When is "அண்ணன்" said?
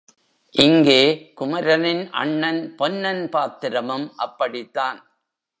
2.11-2.75